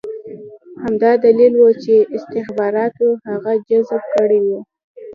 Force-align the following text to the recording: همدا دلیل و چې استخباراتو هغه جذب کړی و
همدا 0.83 1.11
دلیل 1.25 1.53
و 1.57 1.65
چې 1.83 1.93
استخباراتو 2.15 3.07
هغه 3.29 3.53
جذب 3.67 4.03
کړی 4.15 4.39
و 4.43 4.49